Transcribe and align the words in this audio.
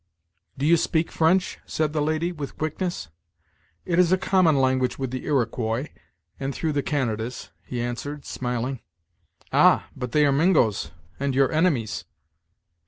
"Do 0.57 0.65
you 0.65 0.77
speak 0.77 1.11
French?" 1.11 1.59
said 1.63 1.93
the 1.93 2.01
lady, 2.01 2.31
with 2.31 2.57
quickness. 2.57 3.09
"It 3.85 3.99
is 3.99 4.11
a 4.11 4.17
common 4.17 4.57
language 4.59 4.97
with 4.97 5.11
the 5.11 5.25
Iroquois, 5.25 5.89
and 6.39 6.55
through 6.55 6.71
the 6.71 6.81
Canadas," 6.81 7.51
he 7.61 7.79
answered, 7.79 8.25
smiling. 8.25 8.79
"Ah! 9.53 9.89
but 9.95 10.11
they 10.11 10.25
are 10.25 10.31
Mingoes, 10.31 10.89
and 11.19 11.35
your 11.35 11.51
enemies." 11.51 12.05